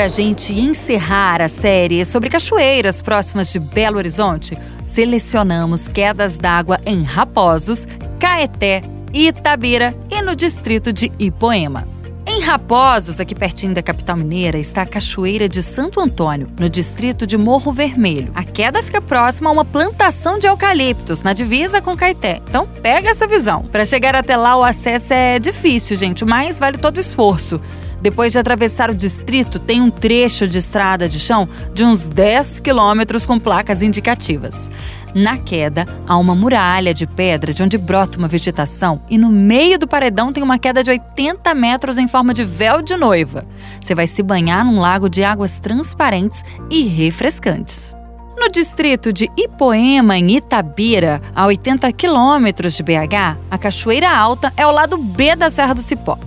Para 0.00 0.06
a 0.06 0.08
gente 0.08 0.58
encerrar 0.58 1.42
a 1.42 1.48
série 1.48 2.06
sobre 2.06 2.30
cachoeiras 2.30 3.02
próximas 3.02 3.52
de 3.52 3.58
Belo 3.58 3.98
Horizonte, 3.98 4.56
selecionamos 4.82 5.88
quedas 5.88 6.38
d'água 6.38 6.80
em 6.86 7.02
Raposos, 7.02 7.86
Caeté, 8.18 8.80
Itabira 9.12 9.94
e 10.10 10.22
no 10.22 10.34
distrito 10.34 10.90
de 10.90 11.12
Ipoema. 11.18 11.86
Em 12.24 12.40
Raposos, 12.40 13.20
aqui 13.20 13.34
pertinho 13.34 13.74
da 13.74 13.82
capital 13.82 14.16
mineira, 14.16 14.56
está 14.56 14.80
a 14.80 14.86
Cachoeira 14.86 15.46
de 15.46 15.62
Santo 15.62 16.00
Antônio, 16.00 16.50
no 16.58 16.70
distrito 16.70 17.26
de 17.26 17.36
Morro 17.36 17.70
Vermelho. 17.70 18.32
A 18.34 18.42
queda 18.42 18.82
fica 18.82 19.02
próxima 19.02 19.50
a 19.50 19.52
uma 19.52 19.66
plantação 19.66 20.38
de 20.38 20.46
eucaliptos, 20.46 21.20
na 21.20 21.34
divisa 21.34 21.82
com 21.82 21.94
Caeté. 21.94 22.40
Então, 22.48 22.66
pega 22.66 23.10
essa 23.10 23.26
visão. 23.26 23.64
Para 23.64 23.84
chegar 23.84 24.16
até 24.16 24.34
lá, 24.34 24.56
o 24.56 24.64
acesso 24.64 25.12
é 25.12 25.38
difícil, 25.38 25.94
gente, 25.94 26.24
mas 26.24 26.58
vale 26.58 26.78
todo 26.78 26.96
o 26.96 27.00
esforço. 27.00 27.60
Depois 28.00 28.32
de 28.32 28.38
atravessar 28.38 28.90
o 28.90 28.94
distrito, 28.94 29.58
tem 29.58 29.80
um 29.80 29.90
trecho 29.90 30.48
de 30.48 30.58
estrada 30.58 31.08
de 31.08 31.18
chão 31.18 31.48
de 31.74 31.84
uns 31.84 32.08
10 32.08 32.60
quilômetros 32.60 33.26
com 33.26 33.38
placas 33.38 33.82
indicativas. 33.82 34.70
Na 35.14 35.36
queda, 35.36 35.84
há 36.06 36.16
uma 36.16 36.34
muralha 36.34 36.94
de 36.94 37.06
pedra 37.06 37.52
de 37.52 37.62
onde 37.62 37.76
brota 37.76 38.16
uma 38.16 38.28
vegetação 38.28 39.02
e 39.10 39.18
no 39.18 39.28
meio 39.28 39.78
do 39.78 39.88
paredão 39.88 40.32
tem 40.32 40.42
uma 40.42 40.58
queda 40.58 40.82
de 40.82 40.90
80 40.90 41.52
metros 41.54 41.98
em 41.98 42.08
forma 42.08 42.32
de 42.32 42.44
véu 42.44 42.80
de 42.80 42.96
noiva. 42.96 43.44
Você 43.80 43.94
vai 43.94 44.06
se 44.06 44.22
banhar 44.22 44.64
num 44.64 44.80
lago 44.80 45.08
de 45.08 45.24
águas 45.24 45.58
transparentes 45.58 46.44
e 46.70 46.84
refrescantes. 46.84 47.94
No 48.38 48.48
distrito 48.48 49.12
de 49.12 49.28
Ipoema, 49.36 50.16
em 50.16 50.36
Itabira, 50.36 51.20
a 51.34 51.44
80 51.44 51.92
quilômetros 51.92 52.74
de 52.74 52.82
BH, 52.82 53.36
a 53.50 53.58
Cachoeira 53.58 54.10
Alta 54.10 54.50
é 54.56 54.66
o 54.66 54.70
lado 54.70 54.96
B 54.96 55.36
da 55.36 55.50
Serra 55.50 55.74
do 55.74 55.82
Cipó. 55.82 56.18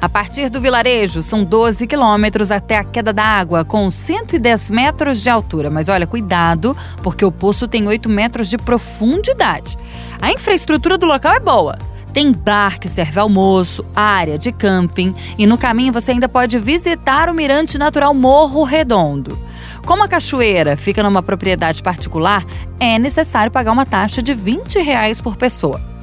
A 0.00 0.08
partir 0.08 0.50
do 0.50 0.60
vilarejo, 0.60 1.22
são 1.22 1.42
12 1.42 1.86
quilômetros 1.86 2.50
até 2.50 2.78
a 2.78 2.84
queda 2.84 3.12
da 3.12 3.24
água, 3.24 3.64
com 3.64 3.90
110 3.90 4.70
metros 4.70 5.22
de 5.22 5.30
altura. 5.30 5.70
Mas 5.70 5.88
olha, 5.88 6.06
cuidado, 6.06 6.76
porque 7.02 7.24
o 7.24 7.32
poço 7.32 7.66
tem 7.66 7.86
8 7.86 8.08
metros 8.08 8.48
de 8.48 8.58
profundidade. 8.58 9.76
A 10.20 10.32
infraestrutura 10.32 10.98
do 10.98 11.06
local 11.06 11.32
é 11.32 11.40
boa. 11.40 11.78
Tem 12.12 12.32
bar 12.32 12.80
que 12.80 12.88
serve 12.88 13.20
almoço, 13.20 13.84
área 13.94 14.38
de 14.38 14.50
camping 14.50 15.14
e 15.36 15.46
no 15.46 15.58
caminho 15.58 15.92
você 15.92 16.12
ainda 16.12 16.26
pode 16.26 16.58
visitar 16.58 17.28
o 17.28 17.34
Mirante 17.34 17.76
Natural 17.76 18.14
Morro 18.14 18.64
Redondo. 18.64 19.38
Como 19.84 20.02
a 20.02 20.08
cachoeira 20.08 20.78
fica 20.78 21.02
numa 21.02 21.22
propriedade 21.22 21.82
particular, 21.82 22.42
é 22.80 22.98
necessário 22.98 23.52
pagar 23.52 23.72
uma 23.72 23.84
taxa 23.84 24.22
de 24.22 24.32
20 24.32 24.78
reais 24.78 25.20
por 25.20 25.36
pessoa. 25.36 25.95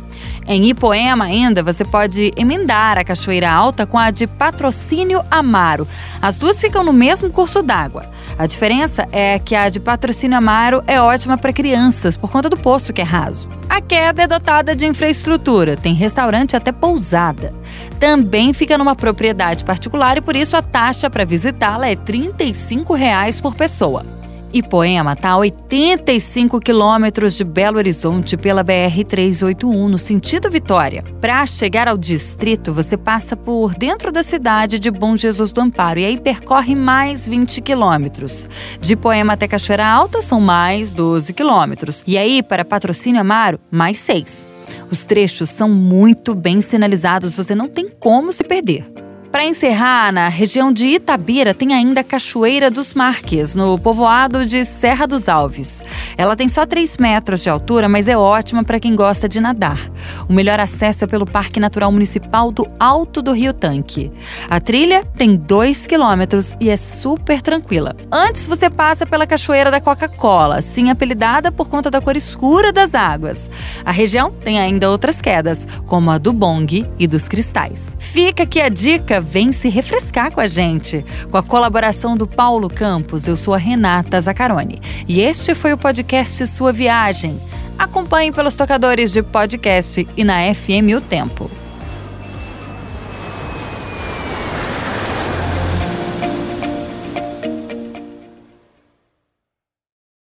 Em 0.45 0.65
Ipoema 0.65 1.25
ainda, 1.25 1.63
você 1.63 1.85
pode 1.85 2.33
emendar 2.35 2.97
a 2.97 3.03
Cachoeira 3.03 3.49
Alta 3.49 3.85
com 3.85 3.97
a 3.97 4.11
de 4.11 4.27
Patrocínio 4.27 5.23
Amaro. 5.31 5.87
As 6.21 6.37
duas 6.37 6.59
ficam 6.59 6.83
no 6.83 6.91
mesmo 6.91 7.29
curso 7.29 7.61
d'água. 7.61 8.09
A 8.37 8.45
diferença 8.45 9.07
é 9.11 9.39
que 9.39 9.55
a 9.55 9.69
de 9.69 9.79
Patrocínio 9.79 10.37
Amaro 10.37 10.83
é 10.85 10.99
ótima 10.99 11.37
para 11.37 11.53
crianças 11.53 12.17
por 12.17 12.29
conta 12.31 12.49
do 12.49 12.57
poço 12.57 12.91
que 12.91 13.01
é 13.01 13.05
raso. 13.05 13.49
A 13.69 13.79
queda 13.79 14.23
é 14.23 14.27
dotada 14.27 14.75
de 14.75 14.85
infraestrutura, 14.85 15.77
tem 15.77 15.93
restaurante 15.93 16.55
até 16.55 16.71
pousada. 16.71 17.53
Também 17.99 18.53
fica 18.53 18.77
numa 18.77 18.95
propriedade 18.95 19.63
particular 19.63 20.17
e 20.17 20.21
por 20.21 20.35
isso 20.35 20.57
a 20.57 20.61
taxa 20.61 21.09
para 21.09 21.25
visitá-la 21.25 21.89
é 21.89 21.95
35 21.95 22.93
reais 22.93 23.39
por 23.39 23.55
pessoa. 23.55 24.05
Ipoema 24.53 25.13
está 25.13 25.31
a 25.31 25.37
85 25.37 26.59
quilômetros 26.59 27.35
de 27.35 27.43
Belo 27.43 27.77
Horizonte 27.77 28.37
pela 28.37 28.63
BR-381, 28.63 29.87
no 29.87 29.97
sentido 29.97 30.47
Vitória. 30.47 31.03
Para 31.19 31.43
chegar 31.47 31.87
ao 31.87 31.97
distrito, 31.97 32.71
você 32.71 32.95
passa 32.95 33.35
por 33.35 33.73
dentro 33.73 34.11
da 34.11 34.21
cidade 34.21 34.77
de 34.77 34.91
Bom 34.91 35.17
Jesus 35.17 35.51
do 35.51 35.59
Amparo 35.59 35.99
e 35.99 36.05
aí 36.05 36.19
percorre 36.19 36.75
mais 36.75 37.27
20 37.27 37.61
quilômetros. 37.61 38.47
De 38.79 38.93
Ipoema 38.93 39.33
até 39.33 39.47
Cachoeira 39.47 39.87
Alta 39.87 40.21
são 40.21 40.39
mais 40.39 40.93
12 40.93 41.33
quilômetros. 41.33 42.03
E 42.05 42.15
aí, 42.15 42.43
para 42.43 42.63
Patrocínio 42.63 43.21
Amaro, 43.21 43.59
mais 43.71 43.97
6. 43.97 44.47
Os 44.91 45.03
trechos 45.03 45.49
são 45.49 45.67
muito 45.67 46.35
bem 46.35 46.61
sinalizados, 46.61 47.35
você 47.35 47.55
não 47.55 47.67
tem 47.67 47.89
como 47.89 48.31
se 48.31 48.43
perder. 48.43 48.92
Para 49.33 49.45
encerrar, 49.45 50.13
na 50.13 50.27
região 50.27 50.71
de 50.71 50.85
Itabira 50.85 51.55
tem 51.55 51.73
ainda 51.73 52.01
a 52.01 52.03
Cachoeira 52.03 52.69
dos 52.69 52.93
Marques, 52.93 53.55
no 53.55 53.79
povoado 53.79 54.45
de 54.45 54.63
Serra 54.63 55.07
dos 55.07 55.27
Alves. 55.27 55.81
Ela 56.15 56.35
tem 56.35 56.47
só 56.47 56.67
3 56.67 56.97
metros 56.97 57.41
de 57.41 57.49
altura, 57.49 57.89
mas 57.89 58.07
é 58.07 58.15
ótima 58.15 58.63
para 58.63 58.79
quem 58.79 58.95
gosta 58.95 59.27
de 59.27 59.39
nadar. 59.39 59.91
O 60.29 60.33
melhor 60.33 60.59
acesso 60.59 61.05
é 61.05 61.07
pelo 61.07 61.25
Parque 61.25 61.59
Natural 61.59 61.91
Municipal 61.91 62.51
do 62.51 62.67
Alto 62.79 63.23
do 63.23 63.31
Rio 63.31 63.53
Tanque. 63.53 64.11
A 64.47 64.59
trilha 64.59 65.03
tem 65.17 65.35
2 65.35 65.87
quilômetros 65.87 66.53
e 66.59 66.69
é 66.69 66.77
super 66.77 67.41
tranquila. 67.41 67.95
Antes 68.11 68.45
você 68.45 68.69
passa 68.69 69.03
pela 69.03 69.25
Cachoeira 69.25 69.71
da 69.71 69.81
Coca-Cola, 69.81 70.61
sim 70.61 70.91
apelidada 70.91 71.51
por 71.51 71.67
conta 71.67 71.89
da 71.89 71.99
cor 71.99 72.15
escura 72.15 72.71
das 72.71 72.93
águas. 72.93 73.49
A 73.83 73.91
região 73.91 74.29
tem 74.29 74.59
ainda 74.59 74.91
outras 74.91 75.19
quedas, 75.19 75.67
como 75.87 76.11
a 76.11 76.19
do 76.19 76.31
Bong 76.31 76.85
e 76.99 77.07
dos 77.07 77.27
Cristais. 77.27 77.95
Fica 77.97 78.43
aqui 78.43 78.61
a 78.61 78.69
dica 78.69 79.22
vem 79.23 79.51
se 79.51 79.69
refrescar 79.69 80.31
com 80.31 80.41
a 80.41 80.45
gente. 80.45 81.03
Com 81.31 81.37
a 81.37 81.43
colaboração 81.43 82.15
do 82.15 82.27
Paulo 82.27 82.69
Campos, 82.69 83.27
eu 83.27 83.35
sou 83.35 83.53
a 83.53 83.57
Renata 83.57 84.19
Zacarone. 84.19 84.81
E 85.07 85.21
este 85.21 85.55
foi 85.55 85.73
o 85.73 85.77
podcast 85.77 86.45
Sua 86.45 86.71
Viagem. 86.71 87.41
Acompanhe 87.77 88.31
pelos 88.31 88.55
tocadores 88.55 89.11
de 89.11 89.23
podcast 89.23 90.07
e 90.15 90.23
na 90.23 90.53
FM 90.53 90.95
O 90.95 91.01
Tempo. 91.01 91.62